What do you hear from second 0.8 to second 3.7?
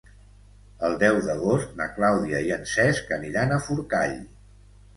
El deu d'agost na Clàudia i en Cesc aniran a